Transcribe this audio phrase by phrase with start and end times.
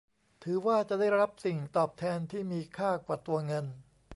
[0.43, 3.65] ถือว่าจะได้รับสิ่งตอบแทนที่มีค่ากว่าตัวเงิน